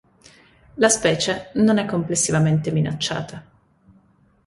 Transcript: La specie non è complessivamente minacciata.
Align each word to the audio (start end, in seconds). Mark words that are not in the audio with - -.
La 0.77 0.89
specie 0.89 1.51
non 1.57 1.77
è 1.77 1.85
complessivamente 1.85 2.71
minacciata. 2.71 3.45